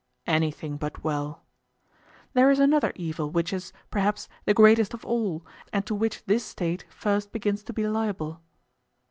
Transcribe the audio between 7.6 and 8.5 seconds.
to be liable.